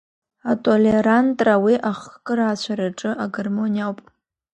Атолерантра 0.51 1.55
уи 1.63 1.75
ахкырацәараҿы 1.91 3.11
агормониа 3.23 3.83
ауп. 3.85 3.99